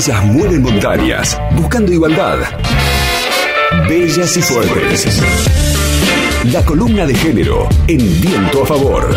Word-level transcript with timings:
Ellas 0.00 0.24
mueren 0.24 0.62
montañas, 0.62 1.38
buscando 1.52 1.92
igualdad. 1.92 2.38
Bellas 3.86 4.34
y 4.34 4.40
fuertes. 4.40 5.20
La 6.44 6.64
columna 6.64 7.04
de 7.04 7.14
género 7.14 7.68
en 7.86 7.98
viento 8.18 8.62
a 8.62 8.66
favor. 8.66 9.14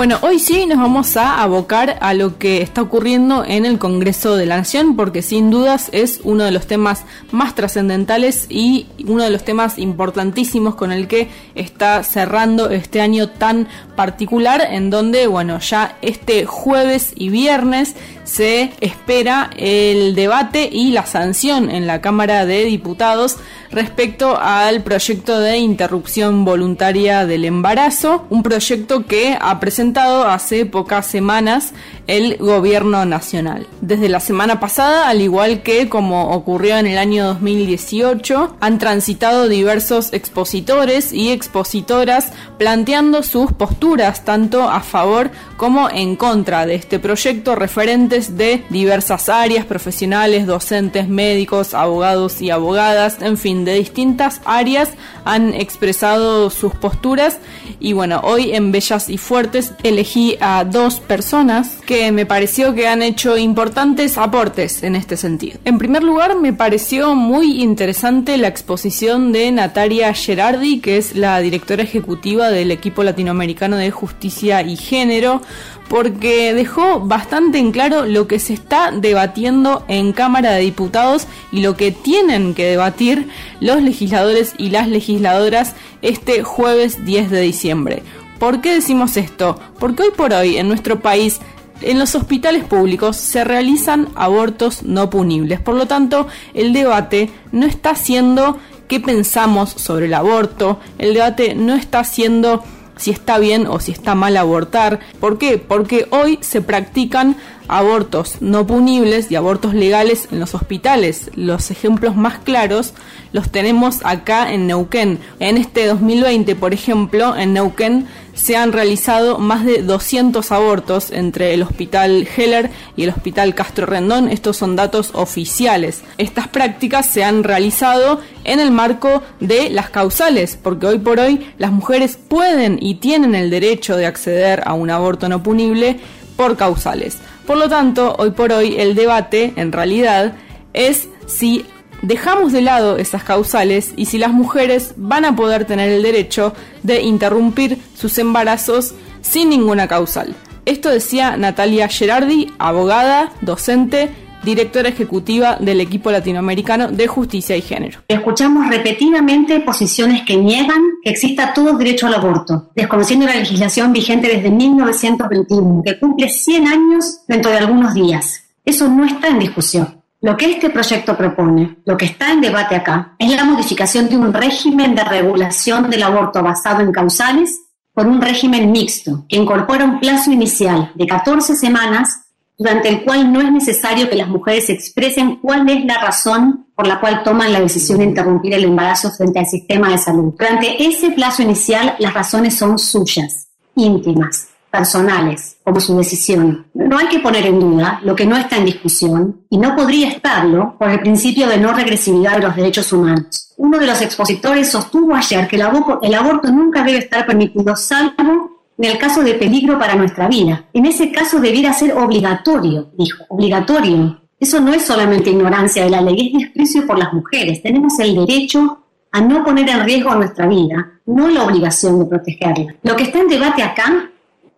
Bueno, 0.00 0.16
hoy 0.22 0.38
sí 0.38 0.64
nos 0.64 0.78
vamos 0.78 1.18
a 1.18 1.42
abocar 1.42 1.98
a 2.00 2.14
lo 2.14 2.38
que 2.38 2.62
está 2.62 2.80
ocurriendo 2.80 3.44
en 3.44 3.66
el 3.66 3.78
Congreso 3.78 4.34
de 4.34 4.46
la 4.46 4.56
Nación, 4.56 4.96
porque 4.96 5.20
sin 5.20 5.50
dudas 5.50 5.90
es 5.92 6.20
uno 6.24 6.44
de 6.44 6.52
los 6.52 6.66
temas 6.66 7.04
más 7.32 7.54
trascendentales 7.54 8.46
y 8.48 8.86
uno 9.06 9.24
de 9.24 9.30
los 9.30 9.44
temas 9.44 9.78
importantísimos 9.78 10.74
con 10.74 10.92
el 10.92 11.08
que 11.08 11.28
está 11.54 12.02
cerrando 12.02 12.70
este 12.70 13.00
año 13.00 13.28
tan 13.28 13.68
particular, 13.96 14.66
en 14.70 14.90
donde, 14.90 15.26
bueno, 15.26 15.58
ya 15.58 15.96
este 16.02 16.46
jueves 16.46 17.12
y 17.14 17.28
viernes 17.28 17.94
se 18.24 18.72
espera 18.80 19.50
el 19.56 20.14
debate 20.14 20.68
y 20.70 20.92
la 20.92 21.04
sanción 21.04 21.70
en 21.70 21.86
la 21.86 22.00
Cámara 22.00 22.46
de 22.46 22.64
Diputados 22.64 23.36
respecto 23.72 24.38
al 24.40 24.82
proyecto 24.82 25.38
de 25.38 25.58
interrupción 25.58 26.44
voluntaria 26.44 27.26
del 27.26 27.44
embarazo, 27.44 28.26
un 28.30 28.42
proyecto 28.42 29.06
que 29.06 29.36
ha 29.40 29.60
presentado 29.60 30.26
hace 30.26 30.66
pocas 30.66 31.06
semanas 31.06 31.72
el 32.06 32.36
gobierno 32.36 33.04
nacional. 33.04 33.66
Desde 33.80 34.08
la 34.08 34.20
semana 34.20 34.58
pasada, 34.58 35.08
al 35.08 35.20
igual 35.20 35.62
que 35.62 35.88
como 35.88 36.30
ocurrió 36.30 36.76
en 36.78 36.86
el 36.86 36.98
año 36.98 37.26
2018, 37.26 38.56
han 38.60 38.78
transitado 38.90 39.48
diversos 39.48 40.12
expositores 40.12 41.12
y 41.12 41.30
expositoras 41.30 42.32
planteando 42.58 43.22
sus 43.22 43.52
posturas 43.52 44.24
tanto 44.24 44.68
a 44.68 44.80
favor 44.80 45.30
como 45.56 45.88
en 45.88 46.16
contra 46.16 46.66
de 46.66 46.74
este 46.74 46.98
proyecto 46.98 47.54
referentes 47.54 48.36
de 48.36 48.64
diversas 48.68 49.28
áreas 49.28 49.64
profesionales, 49.64 50.44
docentes, 50.44 51.06
médicos, 51.06 51.72
abogados 51.72 52.42
y 52.42 52.50
abogadas, 52.50 53.22
en 53.22 53.38
fin, 53.38 53.64
de 53.64 53.74
distintas 53.74 54.40
áreas 54.44 54.88
han 55.24 55.54
expresado 55.54 56.50
sus 56.50 56.74
posturas 56.74 57.38
y 57.78 57.92
bueno, 57.92 58.20
hoy 58.24 58.52
en 58.52 58.72
Bellas 58.72 59.08
y 59.08 59.18
Fuertes 59.18 59.72
elegí 59.84 60.36
a 60.40 60.64
dos 60.64 60.98
personas 60.98 61.76
que 61.86 62.10
me 62.10 62.26
pareció 62.26 62.74
que 62.74 62.88
han 62.88 63.02
hecho 63.02 63.38
importantes 63.38 64.18
aportes 64.18 64.82
en 64.82 64.96
este 64.96 65.16
sentido. 65.16 65.60
En 65.64 65.78
primer 65.78 66.02
lugar, 66.02 66.36
me 66.36 66.52
pareció 66.52 67.14
muy 67.14 67.62
interesante 67.62 68.36
la 68.36 68.48
exposición 68.48 68.79
de 68.82 69.52
Natalia 69.52 70.14
Gerardi, 70.14 70.80
que 70.80 70.96
es 70.96 71.14
la 71.14 71.38
directora 71.40 71.82
ejecutiva 71.82 72.48
del 72.48 72.70
equipo 72.70 73.02
latinoamericano 73.02 73.76
de 73.76 73.90
justicia 73.90 74.62
y 74.62 74.76
género, 74.76 75.42
porque 75.90 76.54
dejó 76.54 77.00
bastante 77.00 77.58
en 77.58 77.72
claro 77.72 78.06
lo 78.06 78.26
que 78.26 78.38
se 78.38 78.54
está 78.54 78.90
debatiendo 78.90 79.84
en 79.88 80.12
Cámara 80.12 80.52
de 80.52 80.62
Diputados 80.62 81.26
y 81.52 81.60
lo 81.60 81.76
que 81.76 81.92
tienen 81.92 82.54
que 82.54 82.64
debatir 82.64 83.28
los 83.60 83.82
legisladores 83.82 84.54
y 84.56 84.70
las 84.70 84.88
legisladoras 84.88 85.74
este 86.00 86.42
jueves 86.42 87.04
10 87.04 87.30
de 87.30 87.40
diciembre. 87.42 88.02
¿Por 88.38 88.62
qué 88.62 88.72
decimos 88.72 89.18
esto? 89.18 89.60
Porque 89.78 90.04
hoy 90.04 90.10
por 90.16 90.32
hoy 90.32 90.56
en 90.56 90.68
nuestro 90.68 91.00
país 91.00 91.38
en 91.82 91.98
los 91.98 92.14
hospitales 92.14 92.64
públicos 92.64 93.16
se 93.16 93.44
realizan 93.44 94.08
abortos 94.14 94.82
no 94.82 95.10
punibles. 95.10 95.60
Por 95.60 95.74
lo 95.74 95.86
tanto, 95.86 96.26
el 96.54 96.72
debate 96.72 97.30
no 97.52 97.66
está 97.66 97.94
siendo 97.94 98.58
qué 98.90 98.98
pensamos 98.98 99.70
sobre 99.70 100.06
el 100.06 100.14
aborto, 100.14 100.80
el 100.98 101.14
debate 101.14 101.54
no 101.54 101.76
está 101.76 102.02
siendo 102.02 102.64
si 102.96 103.12
está 103.12 103.38
bien 103.38 103.68
o 103.68 103.78
si 103.78 103.92
está 103.92 104.16
mal 104.16 104.36
abortar. 104.36 104.98
¿Por 105.20 105.38
qué? 105.38 105.58
Porque 105.58 106.08
hoy 106.10 106.38
se 106.42 106.60
practican 106.60 107.36
abortos 107.68 108.38
no 108.40 108.66
punibles 108.66 109.30
y 109.30 109.36
abortos 109.36 109.74
legales 109.74 110.26
en 110.32 110.40
los 110.40 110.56
hospitales. 110.56 111.30
Los 111.36 111.70
ejemplos 111.70 112.16
más 112.16 112.38
claros 112.40 112.92
los 113.32 113.50
tenemos 113.50 114.00
acá 114.02 114.52
en 114.52 114.66
Neuquén. 114.66 115.20
En 115.38 115.56
este 115.56 115.86
2020, 115.86 116.56
por 116.56 116.74
ejemplo, 116.74 117.36
en 117.36 117.54
Neuquén 117.54 118.08
se 118.40 118.56
han 118.56 118.72
realizado 118.72 119.38
más 119.38 119.66
de 119.66 119.82
200 119.82 120.50
abortos 120.50 121.10
entre 121.10 121.52
el 121.52 121.62
Hospital 121.62 122.26
Heller 122.34 122.70
y 122.96 123.02
el 123.02 123.10
Hospital 123.10 123.54
Castro 123.54 123.84
Rendón. 123.84 124.30
Estos 124.30 124.56
son 124.56 124.76
datos 124.76 125.10
oficiales. 125.12 126.02
Estas 126.16 126.48
prácticas 126.48 127.04
se 127.04 127.22
han 127.22 127.44
realizado 127.44 128.20
en 128.44 128.58
el 128.58 128.70
marco 128.70 129.22
de 129.40 129.68
las 129.68 129.90
causales, 129.90 130.58
porque 130.60 130.86
hoy 130.86 130.98
por 130.98 131.20
hoy 131.20 131.52
las 131.58 131.70
mujeres 131.70 132.16
pueden 132.16 132.78
y 132.80 132.94
tienen 132.94 133.34
el 133.34 133.50
derecho 133.50 133.98
de 133.98 134.06
acceder 134.06 134.62
a 134.64 134.72
un 134.72 134.88
aborto 134.88 135.28
no 135.28 135.42
punible 135.42 136.00
por 136.36 136.56
causales. 136.56 137.18
Por 137.46 137.58
lo 137.58 137.68
tanto, 137.68 138.16
hoy 138.18 138.30
por 138.30 138.52
hoy 138.52 138.76
el 138.78 138.94
debate, 138.94 139.52
en 139.56 139.70
realidad, 139.70 140.32
es 140.72 141.08
si 141.26 141.66
dejamos 142.02 142.52
de 142.52 142.62
lado 142.62 142.96
esas 142.96 143.24
causales 143.24 143.92
y 143.96 144.06
si 144.06 144.18
las 144.18 144.32
mujeres 144.32 144.94
van 144.96 145.24
a 145.24 145.36
poder 145.36 145.64
tener 145.64 145.90
el 145.90 146.02
derecho 146.02 146.54
de 146.82 147.02
interrumpir 147.02 147.78
sus 147.94 148.18
embarazos 148.18 148.94
sin 149.20 149.50
ninguna 149.50 149.88
causal. 149.88 150.34
Esto 150.66 150.90
decía 150.90 151.36
Natalia 151.36 151.88
Gerardi, 151.88 152.52
abogada, 152.58 153.32
docente, 153.40 154.10
directora 154.42 154.88
ejecutiva 154.88 155.56
del 155.56 155.80
equipo 155.80 156.10
latinoamericano 156.10 156.88
de 156.88 157.06
justicia 157.06 157.56
y 157.56 157.62
género. 157.62 158.00
Escuchamos 158.08 158.68
repetidamente 158.68 159.60
posiciones 159.60 160.22
que 160.22 160.36
niegan 160.36 160.80
que 161.02 161.10
exista 161.10 161.52
todo 161.52 161.76
derecho 161.76 162.06
al 162.06 162.14
aborto, 162.14 162.70
desconociendo 162.74 163.26
la 163.26 163.34
legislación 163.34 163.92
vigente 163.92 164.28
desde 164.28 164.50
1921, 164.50 165.82
que 165.84 165.98
cumple 165.98 166.28
100 166.28 166.66
años 166.66 167.20
dentro 167.28 167.50
de 167.50 167.58
algunos 167.58 167.94
días. 167.94 168.44
Eso 168.64 168.88
no 168.88 169.04
está 169.04 169.28
en 169.28 169.38
discusión. 169.38 169.99
Lo 170.22 170.36
que 170.36 170.50
este 170.50 170.68
proyecto 170.68 171.16
propone, 171.16 171.78
lo 171.86 171.96
que 171.96 172.04
está 172.04 172.30
en 172.30 172.42
debate 172.42 172.76
acá, 172.76 173.14
es 173.18 173.34
la 173.34 173.44
modificación 173.44 174.06
de 174.06 174.18
un 174.18 174.34
régimen 174.34 174.94
de 174.94 175.02
regulación 175.02 175.88
del 175.88 176.02
aborto 176.02 176.42
basado 176.42 176.82
en 176.82 176.92
causales 176.92 177.62
por 177.94 178.06
un 178.06 178.20
régimen 178.20 178.70
mixto, 178.70 179.24
que 179.30 179.36
incorpora 179.36 179.84
un 179.84 179.98
plazo 179.98 180.30
inicial 180.30 180.92
de 180.94 181.06
14 181.06 181.56
semanas 181.56 182.26
durante 182.58 182.90
el 182.90 183.02
cual 183.02 183.32
no 183.32 183.40
es 183.40 183.50
necesario 183.50 184.10
que 184.10 184.16
las 184.16 184.28
mujeres 184.28 184.68
expresen 184.68 185.36
cuál 185.36 185.66
es 185.70 185.86
la 185.86 185.98
razón 185.98 186.66
por 186.74 186.86
la 186.86 187.00
cual 187.00 187.22
toman 187.22 187.54
la 187.54 187.60
decisión 187.60 187.98
de 187.98 188.04
interrumpir 188.04 188.52
el 188.52 188.64
embarazo 188.64 189.10
frente 189.12 189.38
al 189.38 189.46
sistema 189.46 189.88
de 189.88 189.96
salud. 189.96 190.34
Durante 190.38 190.86
ese 190.86 191.12
plazo 191.12 191.42
inicial, 191.42 191.96
las 191.98 192.12
razones 192.12 192.58
son 192.58 192.78
suyas, 192.78 193.48
íntimas, 193.74 194.49
personales, 194.70 195.56
como 195.64 195.80
su 195.80 195.96
decisión. 195.96 196.66
No 196.74 196.98
hay 196.98 197.08
que 197.08 197.18
poner 197.18 197.46
en 197.46 197.60
duda 197.60 198.00
lo 198.04 198.14
que 198.14 198.26
no 198.26 198.36
está 198.36 198.56
en 198.56 198.64
discusión 198.64 199.42
y 199.50 199.58
no 199.58 199.74
podría 199.76 200.08
estarlo 200.08 200.76
por 200.78 200.90
el 200.90 201.00
principio 201.00 201.48
de 201.48 201.58
no 201.58 201.72
regresividad 201.72 202.36
de 202.36 202.46
los 202.46 202.56
derechos 202.56 202.92
humanos. 202.92 203.52
Uno 203.56 203.78
de 203.78 203.86
los 203.86 204.00
expositores 204.00 204.70
sostuvo 204.70 205.14
ayer 205.14 205.46
que 205.46 205.56
el 205.56 205.62
aborto, 205.62 206.50
nunca 206.50 206.82
debe 206.82 206.98
estar 206.98 207.26
permitido 207.26 207.76
salvo 207.76 208.62
en 208.78 208.84
el 208.84 208.96
caso 208.96 209.22
de 209.22 209.34
peligro 209.34 209.78
para 209.78 209.94
nuestra 209.94 210.28
vida. 210.28 210.64
En 210.72 210.86
ese 210.86 211.12
caso 211.12 211.40
debiera 211.40 211.72
ser 211.72 211.92
obligatorio, 211.92 212.90
dijo, 212.96 213.24
obligatorio. 213.28 214.20
Eso 214.38 214.58
no 214.60 214.72
es 214.72 214.86
solamente 214.86 215.30
ignorancia 215.30 215.84
de 215.84 215.90
la 215.90 216.00
ley, 216.00 216.32
es 216.34 216.44
desprecio 216.44 216.86
por 216.86 216.98
las 216.98 217.12
mujeres. 217.12 217.62
Tenemos 217.62 217.98
el 217.98 218.14
derecho 218.14 218.84
a 219.12 219.20
no 219.20 219.44
poner 219.44 219.68
en 219.68 219.84
riesgo 219.84 220.14
nuestra 220.14 220.46
vida, 220.46 220.92
no 221.04 221.28
la 221.28 221.42
obligación 221.42 221.98
de 221.98 222.06
protegerla. 222.06 222.74
Lo 222.82 222.96
que 222.96 223.02
está 223.02 223.18
en 223.18 223.28
debate 223.28 223.62
acá 223.62 224.09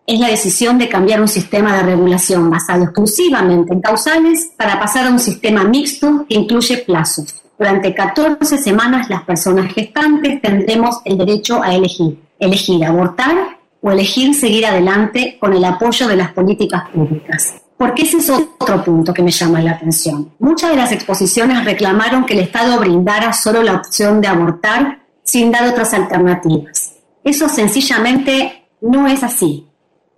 es 0.05 0.19
la 0.19 0.27
decisión 0.27 0.77
de 0.77 0.89
cambiar 0.89 1.21
un 1.21 1.27
sistema 1.27 1.77
de 1.77 1.83
regulación 1.83 2.49
basado 2.49 2.83
exclusivamente 2.83 3.73
en 3.73 3.81
causales 3.81 4.51
para 4.57 4.79
pasar 4.79 5.07
a 5.07 5.11
un 5.11 5.19
sistema 5.19 5.63
mixto 5.63 6.25
que 6.27 6.35
incluye 6.35 6.77
plazos. 6.77 7.41
Durante 7.57 7.93
14 7.93 8.57
semanas 8.57 9.09
las 9.09 9.23
personas 9.23 9.73
gestantes 9.73 10.41
tendremos 10.41 10.99
el 11.05 11.17
derecho 11.17 11.63
a 11.63 11.73
elegir, 11.73 12.19
elegir 12.39 12.83
abortar 12.83 13.59
o 13.81 13.91
elegir 13.91 14.33
seguir 14.33 14.65
adelante 14.65 15.37
con 15.39 15.53
el 15.53 15.63
apoyo 15.63 16.07
de 16.07 16.15
las 16.17 16.33
políticas 16.33 16.89
públicas. 16.89 17.55
Porque 17.77 18.03
ese 18.03 18.17
es 18.17 18.29
otro 18.29 18.83
punto 18.83 19.13
que 19.13 19.21
me 19.21 19.31
llama 19.31 19.61
la 19.61 19.71
atención. 19.71 20.31
Muchas 20.39 20.69
de 20.69 20.77
las 20.77 20.91
exposiciones 20.91 21.65
reclamaron 21.65 22.25
que 22.25 22.33
el 22.33 22.39
Estado 22.41 22.79
brindara 22.79 23.33
solo 23.33 23.61
la 23.63 23.75
opción 23.75 24.21
de 24.21 24.27
abortar 24.27 24.99
sin 25.23 25.51
dar 25.51 25.67
otras 25.67 25.93
alternativas. 25.93 26.95
Eso 27.23 27.49
sencillamente 27.49 28.65
no 28.81 29.07
es 29.07 29.23
así. 29.23 29.67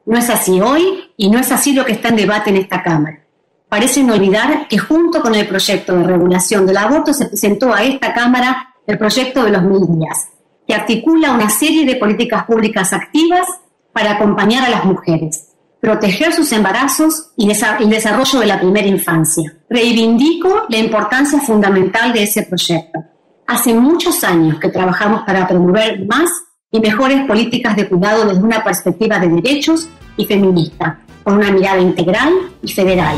No 0.06 0.18
es 0.18 0.30
así 0.30 0.62
hoy 0.62 1.12
y 1.18 1.30
no 1.30 1.40
es 1.40 1.52
así 1.52 1.74
lo 1.74 1.84
que 1.84 1.94
está 1.94 2.10
en 2.10 2.18
debate 2.18 2.52
en 2.52 2.58
esta 2.58 2.84
Cámara. 2.84 3.26
Parecen 3.68 4.10
olvidar 4.12 4.68
que 4.68 4.78
junto 4.78 5.22
con 5.22 5.34
el 5.34 5.48
proyecto 5.48 5.98
de 5.98 6.04
regulación 6.04 6.66
del 6.66 6.78
aborto 6.78 7.14
se 7.14 7.26
presentó 7.26 7.74
a 7.74 7.84
esta 7.84 8.14
Cámara 8.14 8.76
el 8.86 8.98
proyecto 9.00 9.44
de 9.44 9.52
los 9.52 9.64
mil 9.64 10.00
días, 10.00 10.30
que 10.68 10.76
articula 10.76 11.32
una 11.32 11.50
serie 11.50 11.86
de 11.86 11.96
políticas 11.96 12.46
públicas 12.46 12.94
activas 12.94 13.48
para 13.92 14.12
acompañar 14.12 14.64
a 14.66 14.70
las 14.70 14.86
mujeres, 14.86 15.48
proteger 15.82 16.34
sus 16.34 16.52
embarazos 16.52 17.32
y 17.36 17.50
el 17.50 17.90
desarrollo 17.90 18.40
de 18.40 18.46
la 18.46 18.60
primera 18.60 18.88
infancia. 18.88 19.56
Reivindico 19.70 20.66
la 20.70 20.78
importancia 20.78 21.40
fundamental 21.40 22.14
de 22.14 22.24
ese 22.24 22.44
proyecto. 22.44 23.00
Hace 23.48 23.74
muchos 23.74 24.24
años 24.24 24.60
que 24.60 24.70
trabajamos 24.70 25.24
para 25.24 25.48
promover 25.48 26.06
más 26.06 26.30
y 26.72 26.80
mejores 26.80 27.26
políticas 27.26 27.76
de 27.76 27.88
cuidado 27.88 28.26
desde 28.26 28.44
una 28.44 28.64
perspectiva 28.64 29.18
de 29.18 29.30
derechos 29.30 29.90
y 30.18 30.26
feminista, 30.26 31.00
con 31.24 31.36
una 31.36 31.52
mirada 31.52 31.82
integral 31.82 32.34
y 32.62 32.72
federal. 32.72 33.18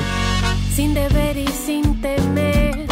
Sin 0.74 0.94
deber 0.94 1.38
y 1.38 1.48
sin 1.48 2.02
temer. 2.02 2.88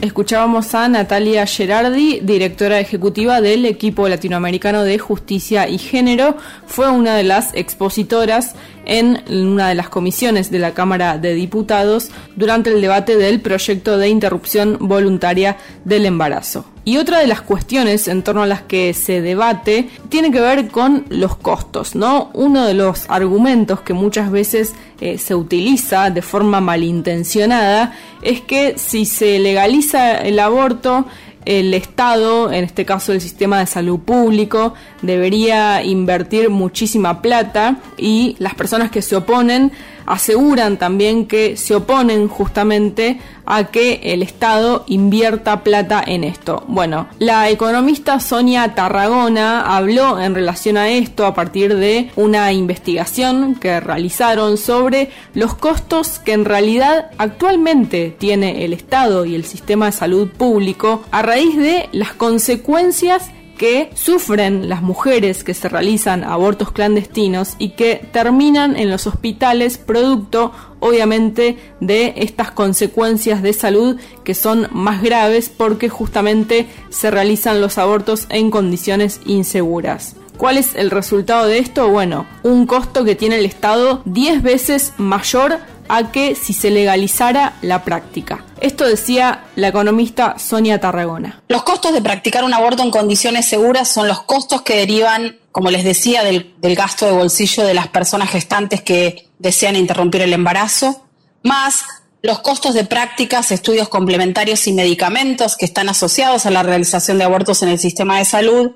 Escuchábamos 0.00 0.74
a 0.74 0.86
Natalia 0.86 1.46
Gerardi, 1.46 2.20
directora 2.20 2.78
ejecutiva 2.78 3.40
del 3.40 3.64
equipo 3.64 4.06
latinoamericano 4.06 4.82
de 4.82 4.98
justicia 4.98 5.66
y 5.66 5.78
género. 5.78 6.36
Fue 6.66 6.90
una 6.90 7.16
de 7.16 7.24
las 7.24 7.54
expositoras 7.54 8.54
en 8.86 9.22
una 9.28 9.68
de 9.68 9.74
las 9.74 9.88
comisiones 9.88 10.50
de 10.50 10.58
la 10.58 10.74
Cámara 10.74 11.18
de 11.18 11.34
Diputados 11.34 12.10
durante 12.36 12.70
el 12.70 12.80
debate 12.80 13.16
del 13.16 13.40
proyecto 13.40 13.98
de 13.98 14.08
interrupción 14.08 14.78
voluntaria 14.80 15.56
del 15.84 16.06
embarazo. 16.06 16.64
Y 16.86 16.98
otra 16.98 17.20
de 17.20 17.26
las 17.26 17.40
cuestiones 17.40 18.08
en 18.08 18.22
torno 18.22 18.42
a 18.42 18.46
las 18.46 18.60
que 18.60 18.92
se 18.92 19.22
debate 19.22 19.88
tiene 20.10 20.30
que 20.30 20.40
ver 20.40 20.68
con 20.68 21.06
los 21.08 21.34
costos, 21.36 21.94
¿no? 21.94 22.30
Uno 22.34 22.66
de 22.66 22.74
los 22.74 23.06
argumentos 23.08 23.80
que 23.80 23.94
muchas 23.94 24.30
veces 24.30 24.74
eh, 25.00 25.16
se 25.16 25.34
utiliza 25.34 26.10
de 26.10 26.20
forma 26.20 26.60
malintencionada 26.60 27.94
es 28.20 28.42
que 28.42 28.74
si 28.76 29.06
se 29.06 29.38
legaliza 29.38 30.18
el 30.18 30.38
aborto, 30.38 31.06
el 31.44 31.74
Estado, 31.74 32.52
en 32.52 32.64
este 32.64 32.84
caso 32.84 33.12
el 33.12 33.20
sistema 33.20 33.58
de 33.58 33.66
salud 33.66 34.00
público, 34.00 34.74
debería 35.02 35.82
invertir 35.82 36.50
muchísima 36.50 37.22
plata 37.22 37.76
y 37.96 38.36
las 38.38 38.54
personas 38.54 38.90
que 38.90 39.02
se 39.02 39.16
oponen 39.16 39.72
aseguran 40.06 40.78
también 40.78 41.26
que 41.26 41.56
se 41.56 41.74
oponen 41.74 42.28
justamente 42.28 43.20
a 43.46 43.64
que 43.64 44.00
el 44.04 44.22
Estado 44.22 44.84
invierta 44.86 45.62
plata 45.62 46.02
en 46.06 46.24
esto. 46.24 46.64
Bueno, 46.66 47.08
la 47.18 47.50
economista 47.50 48.20
Sonia 48.20 48.74
Tarragona 48.74 49.76
habló 49.76 50.20
en 50.20 50.34
relación 50.34 50.76
a 50.76 50.88
esto 50.88 51.26
a 51.26 51.34
partir 51.34 51.74
de 51.76 52.10
una 52.16 52.52
investigación 52.52 53.54
que 53.54 53.80
realizaron 53.80 54.56
sobre 54.56 55.10
los 55.34 55.54
costos 55.54 56.18
que 56.18 56.32
en 56.32 56.44
realidad 56.44 57.10
actualmente 57.18 58.14
tiene 58.18 58.64
el 58.64 58.72
Estado 58.72 59.24
y 59.24 59.34
el 59.34 59.44
sistema 59.44 59.86
de 59.86 59.92
salud 59.92 60.28
público 60.30 61.02
a 61.10 61.22
raíz 61.22 61.56
de 61.56 61.88
las 61.92 62.12
consecuencias 62.12 63.30
que 63.58 63.90
sufren 63.94 64.68
las 64.68 64.82
mujeres 64.82 65.44
que 65.44 65.54
se 65.54 65.68
realizan 65.68 66.24
abortos 66.24 66.72
clandestinos 66.72 67.54
y 67.58 67.70
que 67.70 68.06
terminan 68.12 68.76
en 68.76 68.90
los 68.90 69.06
hospitales 69.06 69.78
producto 69.78 70.52
obviamente 70.80 71.56
de 71.80 72.14
estas 72.16 72.50
consecuencias 72.50 73.42
de 73.42 73.52
salud 73.52 73.96
que 74.22 74.34
son 74.34 74.68
más 74.72 75.02
graves 75.02 75.48
porque 75.48 75.88
justamente 75.88 76.66
se 76.90 77.10
realizan 77.10 77.60
los 77.60 77.78
abortos 77.78 78.26
en 78.28 78.50
condiciones 78.50 79.20
inseguras. 79.24 80.16
¿Cuál 80.36 80.58
es 80.58 80.74
el 80.74 80.90
resultado 80.90 81.46
de 81.46 81.58
esto? 81.58 81.88
Bueno, 81.88 82.26
un 82.42 82.66
costo 82.66 83.04
que 83.04 83.14
tiene 83.14 83.38
el 83.38 83.46
Estado 83.46 84.02
10 84.04 84.42
veces 84.42 84.92
mayor 84.98 85.58
a 85.88 86.10
que 86.10 86.34
si 86.34 86.52
se 86.52 86.70
legalizara 86.70 87.54
la 87.62 87.84
práctica. 87.84 88.44
Esto 88.60 88.84
decía 88.84 89.44
la 89.56 89.68
economista 89.68 90.38
Sonia 90.38 90.80
Tarragona. 90.80 91.42
Los 91.48 91.62
costos 91.64 91.92
de 91.92 92.02
practicar 92.02 92.44
un 92.44 92.54
aborto 92.54 92.82
en 92.82 92.90
condiciones 92.90 93.46
seguras 93.46 93.88
son 93.88 94.08
los 94.08 94.22
costos 94.22 94.62
que 94.62 94.76
derivan, 94.76 95.38
como 95.52 95.70
les 95.70 95.84
decía, 95.84 96.22
del, 96.24 96.54
gasto 96.74 97.06
de 97.06 97.12
bolsillo 97.12 97.64
de 97.64 97.74
las 97.74 97.88
personas 97.88 98.30
gestantes 98.30 98.82
que 98.82 99.28
desean 99.38 99.76
interrumpir 99.76 100.22
el 100.22 100.32
embarazo, 100.32 101.04
más 101.42 101.84
los 102.22 102.40
costos 102.40 102.72
de 102.72 102.84
prácticas, 102.84 103.52
estudios 103.52 103.90
complementarios 103.90 104.66
y 104.66 104.72
medicamentos 104.72 105.56
que 105.56 105.66
están 105.66 105.90
asociados 105.90 106.46
a 106.46 106.50
la 106.50 106.62
realización 106.62 107.18
de 107.18 107.24
abortos 107.24 107.62
en 107.62 107.68
el 107.68 107.78
sistema 107.78 108.18
de 108.18 108.24
salud, 108.24 108.72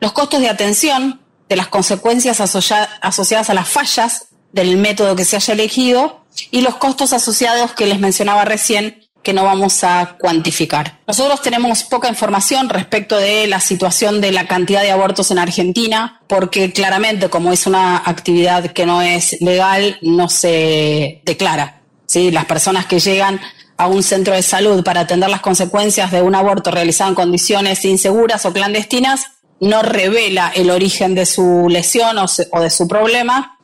los 0.00 0.12
costos 0.12 0.40
de 0.40 0.50
atención, 0.50 1.20
de 1.48 1.56
las 1.56 1.68
consecuencias 1.68 2.40
asociadas 2.40 3.50
a 3.50 3.54
las 3.54 3.68
fallas 3.68 4.28
del 4.52 4.76
método 4.76 5.16
que 5.16 5.24
se 5.24 5.36
haya 5.36 5.54
elegido 5.54 6.19
y 6.50 6.60
los 6.60 6.76
costos 6.76 7.12
asociados 7.12 7.72
que 7.72 7.86
les 7.86 8.00
mencionaba 8.00 8.44
recién 8.44 9.10
que 9.22 9.32
no 9.32 9.44
vamos 9.44 9.84
a 9.84 10.16
cuantificar. 10.18 11.00
Nosotros 11.06 11.42
tenemos 11.42 11.82
poca 11.84 12.08
información 12.08 12.68
respecto 12.68 13.16
de 13.16 13.46
la 13.46 13.60
situación 13.60 14.20
de 14.20 14.32
la 14.32 14.46
cantidad 14.46 14.82
de 14.82 14.90
abortos 14.90 15.30
en 15.30 15.38
Argentina, 15.38 16.22
porque 16.26 16.72
claramente 16.72 17.28
como 17.28 17.52
es 17.52 17.66
una 17.66 17.98
actividad 17.98 18.72
que 18.72 18.86
no 18.86 19.02
es 19.02 19.40
legal, 19.40 19.98
no 20.02 20.28
se 20.28 21.20
declara. 21.24 21.82
¿sí? 22.06 22.30
Las 22.30 22.46
personas 22.46 22.86
que 22.86 23.00
llegan 23.00 23.40
a 23.76 23.86
un 23.86 24.02
centro 24.02 24.34
de 24.34 24.42
salud 24.42 24.82
para 24.84 25.00
atender 25.00 25.30
las 25.30 25.40
consecuencias 25.40 26.10
de 26.10 26.22
un 26.22 26.34
aborto 26.34 26.70
realizado 26.70 27.10
en 27.10 27.16
condiciones 27.16 27.84
inseguras 27.84 28.44
o 28.46 28.52
clandestinas 28.52 29.32
no 29.58 29.82
revela 29.82 30.52
el 30.54 30.70
origen 30.70 31.14
de 31.14 31.26
su 31.26 31.66
lesión 31.68 32.16
o, 32.18 32.26
o 32.52 32.60
de 32.60 32.70
su 32.70 32.88
problema 32.88 33.58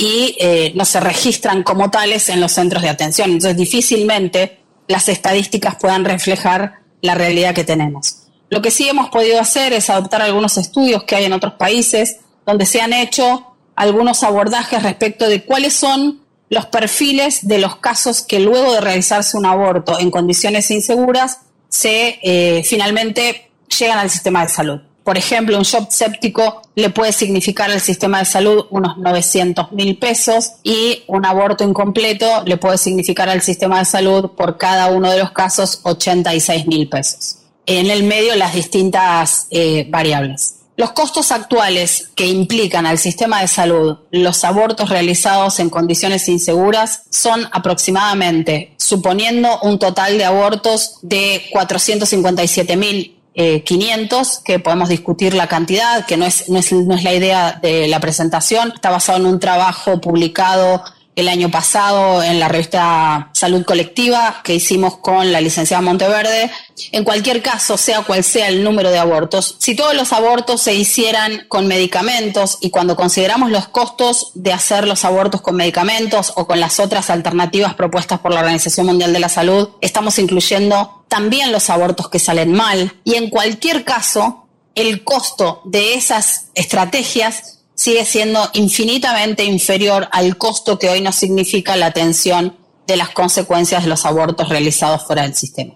y 0.00 0.34
eh, 0.40 0.72
no 0.74 0.86
se 0.86 0.98
registran 0.98 1.62
como 1.62 1.90
tales 1.90 2.30
en 2.30 2.40
los 2.40 2.52
centros 2.52 2.82
de 2.82 2.88
atención. 2.88 3.32
Entonces, 3.32 3.54
difícilmente 3.54 4.60
las 4.88 5.10
estadísticas 5.10 5.76
puedan 5.76 6.06
reflejar 6.06 6.76
la 7.02 7.14
realidad 7.14 7.54
que 7.54 7.64
tenemos. 7.64 8.22
Lo 8.48 8.62
que 8.62 8.70
sí 8.70 8.88
hemos 8.88 9.10
podido 9.10 9.38
hacer 9.38 9.74
es 9.74 9.90
adoptar 9.90 10.22
algunos 10.22 10.56
estudios 10.56 11.04
que 11.04 11.16
hay 11.16 11.26
en 11.26 11.34
otros 11.34 11.52
países 11.52 12.20
donde 12.46 12.64
se 12.64 12.80
han 12.80 12.94
hecho 12.94 13.54
algunos 13.76 14.22
abordajes 14.22 14.82
respecto 14.82 15.28
de 15.28 15.44
cuáles 15.44 15.74
son 15.74 16.22
los 16.48 16.64
perfiles 16.64 17.46
de 17.46 17.58
los 17.58 17.76
casos 17.76 18.22
que 18.22 18.40
luego 18.40 18.72
de 18.72 18.80
realizarse 18.80 19.36
un 19.36 19.44
aborto 19.44 20.00
en 20.00 20.10
condiciones 20.10 20.70
inseguras 20.70 21.40
se 21.68 22.18
eh, 22.22 22.62
finalmente 22.64 23.50
llegan 23.78 23.98
al 23.98 24.08
sistema 24.08 24.46
de 24.46 24.48
salud. 24.48 24.80
Por 25.10 25.18
ejemplo, 25.18 25.58
un 25.58 25.64
shock 25.64 25.90
séptico 25.90 26.62
le 26.76 26.90
puede 26.90 27.12
significar 27.12 27.68
al 27.68 27.80
sistema 27.80 28.20
de 28.20 28.26
salud 28.26 28.66
unos 28.70 28.96
900 28.96 29.72
mil 29.72 29.98
pesos 29.98 30.52
y 30.62 31.02
un 31.08 31.26
aborto 31.26 31.64
incompleto 31.64 32.44
le 32.44 32.56
puede 32.58 32.78
significar 32.78 33.28
al 33.28 33.42
sistema 33.42 33.80
de 33.80 33.86
salud 33.86 34.30
por 34.36 34.56
cada 34.56 34.86
uno 34.86 35.10
de 35.10 35.18
los 35.18 35.32
casos 35.32 35.80
86 35.82 36.68
mil 36.68 36.88
pesos. 36.88 37.38
En 37.66 37.90
el 37.90 38.04
medio 38.04 38.36
las 38.36 38.54
distintas 38.54 39.48
eh, 39.50 39.84
variables. 39.90 40.58
Los 40.76 40.92
costos 40.92 41.32
actuales 41.32 42.12
que 42.14 42.28
implican 42.28 42.86
al 42.86 42.98
sistema 42.98 43.40
de 43.40 43.48
salud 43.48 43.98
los 44.12 44.44
abortos 44.44 44.90
realizados 44.90 45.58
en 45.58 45.70
condiciones 45.70 46.28
inseguras 46.28 47.02
son 47.10 47.48
aproximadamente, 47.50 48.74
suponiendo 48.78 49.58
un 49.62 49.80
total 49.80 50.18
de 50.18 50.24
abortos 50.24 51.00
de 51.02 51.48
457 51.52 52.76
mil 52.76 53.19
500, 53.34 54.38
eh, 54.38 54.40
que 54.44 54.58
podemos 54.58 54.88
discutir 54.88 55.34
la 55.34 55.46
cantidad, 55.46 56.04
que 56.06 56.16
no 56.16 56.26
es, 56.26 56.48
no 56.48 56.58
es, 56.58 56.72
no 56.72 56.94
es 56.94 57.04
la 57.04 57.14
idea 57.14 57.58
de 57.62 57.88
la 57.88 58.00
presentación, 58.00 58.72
está 58.74 58.90
basado 58.90 59.18
en 59.18 59.26
un 59.26 59.38
trabajo 59.38 60.00
publicado 60.00 60.82
el 61.20 61.28
año 61.28 61.50
pasado 61.50 62.22
en 62.22 62.40
la 62.40 62.48
revista 62.48 63.30
Salud 63.32 63.64
Colectiva 63.64 64.40
que 64.42 64.54
hicimos 64.54 64.96
con 64.98 65.30
la 65.30 65.40
licenciada 65.40 65.82
Monteverde. 65.82 66.50
En 66.92 67.04
cualquier 67.04 67.42
caso, 67.42 67.76
sea 67.76 68.02
cual 68.02 68.24
sea 68.24 68.48
el 68.48 68.64
número 68.64 68.90
de 68.90 68.98
abortos, 68.98 69.56
si 69.58 69.76
todos 69.76 69.94
los 69.94 70.12
abortos 70.12 70.62
se 70.62 70.74
hicieran 70.74 71.44
con 71.48 71.66
medicamentos 71.66 72.58
y 72.60 72.70
cuando 72.70 72.96
consideramos 72.96 73.50
los 73.50 73.68
costos 73.68 74.32
de 74.34 74.52
hacer 74.52 74.88
los 74.88 75.04
abortos 75.04 75.42
con 75.42 75.56
medicamentos 75.56 76.32
o 76.36 76.46
con 76.46 76.58
las 76.58 76.80
otras 76.80 77.10
alternativas 77.10 77.74
propuestas 77.74 78.20
por 78.20 78.32
la 78.32 78.40
Organización 78.40 78.86
Mundial 78.86 79.12
de 79.12 79.20
la 79.20 79.28
Salud, 79.28 79.68
estamos 79.80 80.18
incluyendo 80.18 81.04
también 81.08 81.52
los 81.52 81.68
abortos 81.70 82.08
que 82.08 82.18
salen 82.18 82.52
mal 82.52 82.94
y 83.04 83.14
en 83.16 83.28
cualquier 83.28 83.84
caso, 83.84 84.46
el 84.74 85.04
costo 85.04 85.60
de 85.64 85.94
esas 85.94 86.46
estrategias 86.54 87.59
sigue 87.80 88.04
siendo 88.04 88.50
infinitamente 88.52 89.42
inferior 89.42 90.06
al 90.12 90.36
costo 90.36 90.78
que 90.78 90.90
hoy 90.90 91.00
nos 91.00 91.16
significa 91.16 91.76
la 91.76 91.86
atención 91.86 92.58
de 92.86 92.98
las 92.98 93.08
consecuencias 93.08 93.84
de 93.84 93.88
los 93.88 94.04
abortos 94.04 94.50
realizados 94.50 95.06
fuera 95.06 95.22
del 95.22 95.34
sistema. 95.34 95.72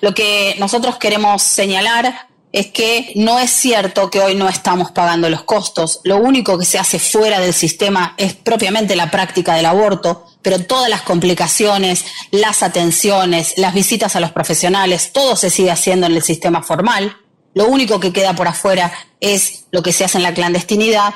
Lo 0.00 0.12
que 0.12 0.56
nosotros 0.58 0.96
queremos 0.96 1.44
señalar 1.44 2.30
es 2.50 2.72
que 2.72 3.12
no 3.14 3.38
es 3.38 3.52
cierto 3.52 4.10
que 4.10 4.18
hoy 4.18 4.34
no 4.34 4.48
estamos 4.48 4.90
pagando 4.90 5.30
los 5.30 5.44
costos. 5.44 6.00
Lo 6.02 6.16
único 6.16 6.58
que 6.58 6.64
se 6.64 6.80
hace 6.80 6.98
fuera 6.98 7.38
del 7.38 7.54
sistema 7.54 8.16
es 8.16 8.34
propiamente 8.34 8.96
la 8.96 9.12
práctica 9.12 9.54
del 9.54 9.66
aborto, 9.66 10.26
pero 10.42 10.58
todas 10.64 10.90
las 10.90 11.02
complicaciones, 11.02 12.06
las 12.32 12.64
atenciones, 12.64 13.54
las 13.56 13.72
visitas 13.72 14.16
a 14.16 14.20
los 14.20 14.32
profesionales, 14.32 15.12
todo 15.12 15.36
se 15.36 15.50
sigue 15.50 15.70
haciendo 15.70 16.08
en 16.08 16.16
el 16.16 16.22
sistema 16.24 16.64
formal. 16.64 17.16
Lo 17.54 17.68
único 17.68 18.00
que 18.00 18.12
queda 18.12 18.34
por 18.34 18.48
afuera 18.48 18.92
es 19.20 19.66
lo 19.70 19.84
que 19.84 19.92
se 19.92 20.04
hace 20.04 20.18
en 20.18 20.24
la 20.24 20.34
clandestinidad 20.34 21.14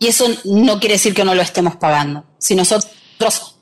y 0.00 0.08
eso 0.08 0.26
no 0.44 0.80
quiere 0.80 0.94
decir 0.94 1.14
que 1.14 1.24
no 1.24 1.34
lo 1.34 1.42
estemos 1.42 1.76
pagando. 1.76 2.24
Si 2.38 2.56
nosotros 2.56 2.88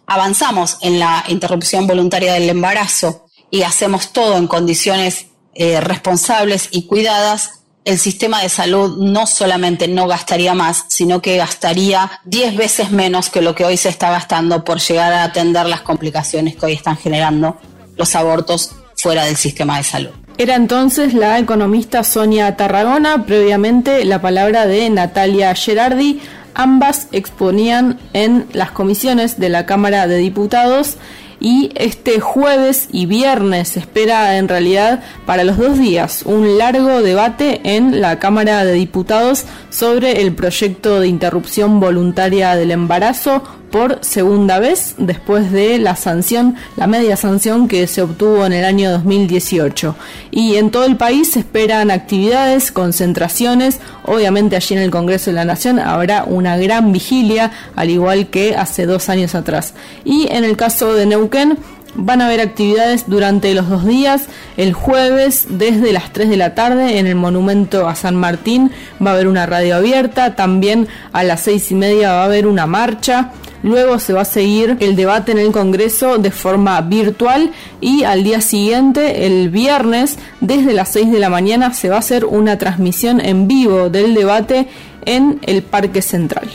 avanzamos 0.07 0.79
en 0.81 1.01
la 1.01 1.25
interrupción 1.29 1.87
voluntaria 1.87 2.33
del 2.33 2.49
embarazo 2.49 3.27
y 3.51 3.63
hacemos 3.63 4.13
todo 4.13 4.37
en 4.37 4.47
condiciones 4.47 5.27
eh, 5.55 5.81
responsables 5.81 6.69
y 6.71 6.87
cuidadas, 6.87 7.59
el 7.85 7.99
sistema 7.99 8.41
de 8.41 8.49
salud 8.49 8.99
no 8.99 9.27
solamente 9.27 9.89
no 9.89 10.07
gastaría 10.07 10.55
más, 10.55 10.85
sino 10.89 11.21
que 11.21 11.37
gastaría 11.39 12.21
10 12.25 12.57
veces 12.57 12.91
menos 12.93 13.31
que 13.31 13.43
lo 13.43 13.57
que 13.57 13.65
hoy 13.65 13.77
se 13.77 13.89
está 13.89 14.11
gastando 14.11 14.65
por 14.65 14.79
llegar 14.79 15.13
a 15.13 15.25
atender 15.25 15.67
las 15.67 15.81
complicaciones 15.81 16.55
que 16.55 16.67
hoy 16.67 16.75
están 16.75 16.97
generando 16.97 17.59
los 17.97 18.15
abortos 18.15 18.77
fuera 18.97 19.25
del 19.25 19.37
sistema 19.37 19.79
de 19.79 19.85
salud. 19.85 20.28
Era 20.41 20.55
entonces 20.55 21.15
la 21.15 21.41
economista 21.41 22.05
Sonia 22.05 22.55
Tarragona, 22.55 23.25
previamente 23.27 24.05
la 24.05 24.23
palabra 24.23 24.69
de 24.69 24.89
Natalia 24.89 25.53
Gerardi. 25.57 26.21
Ambas 26.55 27.09
exponían 27.11 27.99
en 28.13 28.47
las 28.53 28.71
comisiones 28.71 29.41
de 29.41 29.49
la 29.49 29.67
Cámara 29.67 30.07
de 30.07 30.19
Diputados 30.19 30.97
y 31.41 31.73
este 31.75 32.21
jueves 32.21 32.89
y 32.93 33.07
viernes 33.07 33.71
se 33.71 33.81
espera 33.81 34.39
en 34.39 34.47
realidad 34.47 35.03
para 35.27 35.43
los 35.43 35.59
dos 35.59 35.77
días 35.77 36.23
un 36.25 36.57
largo 36.57 37.03
debate 37.03 37.61
en 37.77 38.01
la 38.01 38.21
Cámara 38.21 38.65
de 38.65 38.75
Diputados 38.75 39.45
sobre 39.71 40.23
el 40.23 40.33
proyecto 40.35 41.01
de 41.01 41.09
interrupción 41.09 41.81
voluntaria 41.81 42.55
del 42.55 42.71
embarazo 42.71 43.43
por 43.71 43.99
segunda 44.03 44.59
vez 44.59 44.95
después 44.99 45.53
de 45.53 45.79
la 45.79 45.97
sanción, 45.97 46.57
la 46.77 46.87
media 46.87 47.17
sanción 47.17 47.69
que 47.69 47.87
se 47.87 48.03
obtuvo 48.03 48.45
en 48.47 48.53
el 48.53 48.65
año 48.65 48.91
2018. 48.91 49.95
Y 50.31 50.57
en 50.57 50.71
todo 50.71 50.85
el 50.85 50.97
país 50.97 51.33
se 51.33 51.41
esperan 51.41 51.91
actividades, 51.91 52.73
concentraciones, 52.73 53.81
obviamente 54.05 54.57
allí 54.57 54.75
en 54.75 54.83
el 54.83 54.91
Congreso 54.91 55.31
de 55.31 55.37
la 55.37 55.45
Nación 55.45 55.79
habrá 55.79 56.25
una 56.25 56.57
gran 56.57 56.93
vigilia, 56.93 57.53
al 57.77 57.91
igual 57.91 58.29
que 58.29 58.57
hace 58.57 58.87
dos 58.87 59.09
años 59.09 59.35
atrás. 59.35 59.75
Y 60.05 60.29
en 60.31 60.45
el 60.45 60.57
caso 60.57 60.95
de 60.95 61.07
Neuquén, 61.07 61.59
Van 61.95 62.21
a 62.21 62.27
haber 62.27 62.41
actividades 62.41 63.09
durante 63.09 63.53
los 63.55 63.69
dos 63.69 63.85
días. 63.85 64.27
El 64.57 64.73
jueves, 64.73 65.47
desde 65.51 65.93
las 65.93 66.13
3 66.13 66.29
de 66.29 66.37
la 66.37 66.55
tarde, 66.55 66.99
en 66.99 67.07
el 67.07 67.15
monumento 67.15 67.89
a 67.89 67.97
San 67.97 68.15
Martín, 68.15 68.71
va 69.05 69.11
a 69.11 69.15
haber 69.15 69.27
una 69.27 69.47
radio 69.47 69.77
abierta. 69.77 70.37
También 70.37 70.87
a 71.13 71.25
las 71.25 71.41
seis 71.41 71.71
y 71.73 71.75
media 71.75 72.13
va 72.13 72.23
a 72.23 72.27
haber 72.27 72.47
una 72.47 72.67
marcha. 72.67 73.33
Luego 73.63 73.99
se 73.99 74.13
va 74.13 74.23
a 74.23 74.25
seguir 74.25 74.77
el 74.81 74.97
debate 74.97 75.33
en 75.33 75.39
el 75.39 75.53
Congreso 75.53 76.19
de 76.19 76.31
forma 76.31 76.81
virtual 76.81 77.53
y 77.81 78.05
al 78.05 78.25
día 78.25 78.41
siguiente, 78.41 79.27
el 79.27 79.51
viernes, 79.51 80.19
desde 80.41 80.73
las 80.73 80.93
6 80.93 81.13
de 81.13 81.19
la 81.19 81.31
mañana, 81.31 81.73
se 81.75 81.89
va 81.89 81.97
a 81.97 82.01
hacer 82.01 82.25
una 82.25 82.59
transmisión 82.59 83.21
en 83.21 83.49
vivo 83.49 83.91
del 83.91 84.15
debate 84.15 84.69
en 85.05 85.41
el 85.43 85.63
Parque 85.63 86.03
Central. 86.03 86.49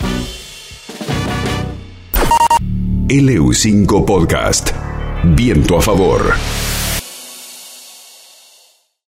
LU5 3.07 4.05
Podcast. 4.05 4.71
Viento 5.23 5.77
a 5.77 5.81
favor. 5.81 6.33